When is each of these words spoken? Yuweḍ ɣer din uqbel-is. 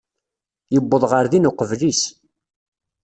Yuweḍ 0.73 1.03
ɣer 1.11 1.25
din 1.31 1.49
uqbel-is. 1.49 2.01